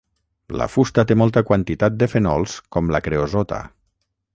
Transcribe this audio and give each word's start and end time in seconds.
La 0.61 0.67
fusta 0.75 1.03
té 1.11 1.17
molta 1.23 1.43
quantitat 1.51 2.01
de 2.03 2.09
fenols 2.15 2.59
com 2.77 2.91
la 2.97 3.05
creosota. 3.11 3.63